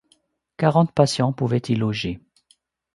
Quarante 0.57 0.91
patients 0.93 1.31
pouvaient 1.31 1.61
y 1.69 1.75
loger. 1.75 2.19